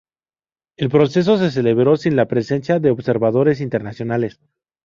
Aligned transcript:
El 0.77 0.89
proceso 0.89 1.37
se 1.37 1.51
celebró 1.51 1.95
sin 1.95 2.15
la 2.15 2.25
presencia 2.27 2.79
de 2.79 2.89
observadores 2.89 3.61
internacionales. 3.61 4.39